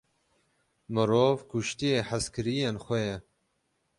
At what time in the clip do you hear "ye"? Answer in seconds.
3.07-3.17